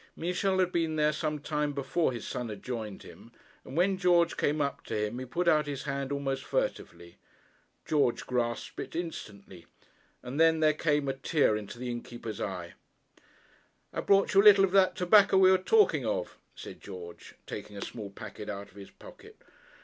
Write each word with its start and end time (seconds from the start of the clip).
Michel 0.15 0.57
had 0.57 0.71
been 0.71 0.95
there 0.95 1.11
some 1.13 1.37
time 1.37 1.73
before 1.73 2.11
his 2.11 2.25
son 2.25 2.49
had 2.49 2.63
joined 2.63 3.03
him, 3.03 3.31
and 3.63 3.77
when 3.77 3.99
George 3.99 4.35
came 4.35 4.59
up 4.59 4.83
to 4.83 4.97
him 4.97 5.19
he 5.19 5.25
put 5.25 5.47
out 5.47 5.67
his 5.67 5.83
hand 5.83 6.11
almost 6.11 6.43
furtively. 6.43 7.17
George 7.85 8.25
grasped 8.25 8.79
it 8.79 8.95
instantly, 8.95 9.67
and 10.23 10.39
then 10.39 10.59
there 10.59 10.73
came 10.73 11.07
a 11.07 11.13
tear 11.13 11.55
into 11.55 11.77
the 11.77 11.91
innkeeper's 11.91 12.41
eye. 12.41 12.73
'I 13.93 13.97
have 13.97 14.07
brought 14.07 14.33
you 14.33 14.41
a 14.41 14.41
little 14.43 14.63
of 14.65 14.71
that 14.71 14.95
tobacco 14.95 15.37
we 15.37 15.51
were 15.51 15.55
talking 15.59 16.03
of,' 16.03 16.35
said 16.55 16.81
George, 16.81 17.35
taking 17.45 17.77
a 17.77 17.81
small 17.83 18.09
packet 18.09 18.49
out 18.49 18.69
of 18.71 18.77
his 18.77 18.89
pocket. 18.89 19.39